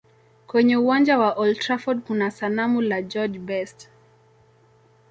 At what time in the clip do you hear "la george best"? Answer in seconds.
2.81-3.89